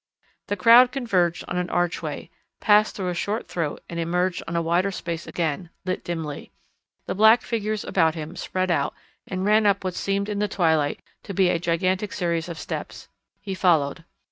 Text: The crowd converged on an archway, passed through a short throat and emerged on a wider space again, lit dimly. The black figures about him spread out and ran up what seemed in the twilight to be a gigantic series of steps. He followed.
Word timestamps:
The 0.47 0.57
crowd 0.57 0.91
converged 0.91 1.45
on 1.47 1.57
an 1.59 1.69
archway, 1.69 2.31
passed 2.59 2.95
through 2.95 3.09
a 3.09 3.13
short 3.13 3.47
throat 3.47 3.83
and 3.87 3.99
emerged 3.99 4.41
on 4.47 4.55
a 4.55 4.61
wider 4.63 4.89
space 4.89 5.27
again, 5.27 5.69
lit 5.85 6.03
dimly. 6.03 6.51
The 7.05 7.13
black 7.13 7.43
figures 7.43 7.83
about 7.83 8.15
him 8.15 8.35
spread 8.35 8.71
out 8.71 8.95
and 9.27 9.45
ran 9.45 9.67
up 9.67 9.83
what 9.83 9.93
seemed 9.93 10.27
in 10.27 10.39
the 10.39 10.47
twilight 10.47 11.01
to 11.21 11.35
be 11.35 11.49
a 11.49 11.59
gigantic 11.59 12.13
series 12.13 12.49
of 12.49 12.57
steps. 12.57 13.09
He 13.43 13.53
followed. 13.53 14.03